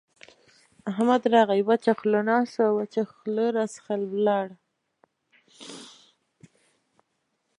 [0.91, 4.47] احمد راغی؛ وچه خوله ناست وو او وچه خوله راڅخه ولاړ.